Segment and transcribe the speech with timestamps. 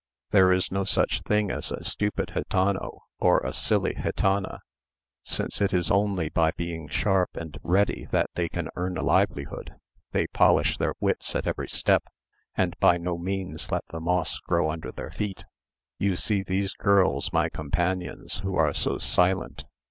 [0.31, 4.57] There is no such thing as a stupid gitano, or a silly gitana.
[5.21, 9.75] Since it is only by being sharp and ready that they can earn a livelihood,
[10.11, 12.03] they polish their wits at every step,
[12.55, 15.45] and by no means let the moss grow under their feet.
[15.99, 19.65] You see these girls, my companions, who are so silent.